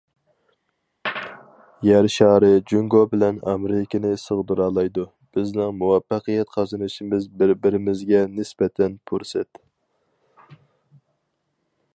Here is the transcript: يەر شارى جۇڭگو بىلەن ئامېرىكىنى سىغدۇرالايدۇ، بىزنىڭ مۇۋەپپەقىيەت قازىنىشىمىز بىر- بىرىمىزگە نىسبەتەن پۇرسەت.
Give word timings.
يەر 1.87 2.07
شارى 2.13 2.49
جۇڭگو 2.71 3.01
بىلەن 3.11 3.37
ئامېرىكىنى 3.51 4.13
سىغدۇرالايدۇ، 4.23 5.05
بىزنىڭ 5.37 5.77
مۇۋەپپەقىيەت 5.83 6.51
قازىنىشىمىز 6.59 7.31
بىر- 7.43 7.57
بىرىمىزگە 7.67 8.25
نىسبەتەن 8.41 8.97
پۇرسەت. 9.11 9.65